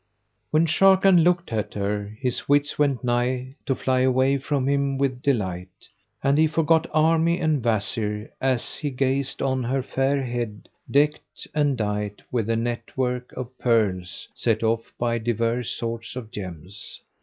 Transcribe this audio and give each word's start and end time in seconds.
When 0.49 0.65
Sharrkan 0.65 1.21
looked 1.23 1.53
at 1.53 1.75
her 1.75 2.17
his 2.19 2.49
wits 2.49 2.79
went 2.79 3.03
nigh 3.03 3.53
to 3.67 3.75
fly 3.75 3.99
away 3.99 4.39
from 4.39 4.67
him 4.67 4.97
with 4.97 5.21
delight; 5.21 5.89
and 6.23 6.39
he 6.39 6.47
forgot 6.47 6.89
army 6.91 7.39
and 7.39 7.63
Wazir 7.63 8.31
as 8.41 8.77
he 8.77 8.89
gazed 8.89 9.43
on 9.43 9.61
her 9.63 9.83
fair 9.83 10.23
head 10.23 10.67
decked 10.89 11.47
and 11.53 11.77
dight 11.77 12.23
with 12.31 12.49
a 12.49 12.55
net 12.55 12.97
work 12.97 13.31
of 13.33 13.55
pearls 13.59 14.27
set 14.33 14.63
off 14.63 14.91
by 14.97 15.19
divers 15.19 15.69
sorts 15.69 16.15
of 16.15 16.31
gems. 16.31 16.99